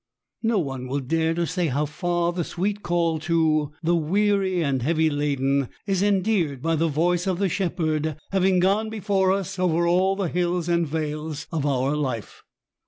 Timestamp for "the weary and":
3.83-4.81